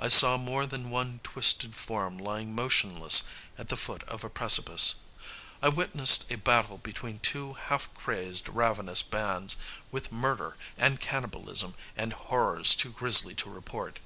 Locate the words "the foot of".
3.68-4.24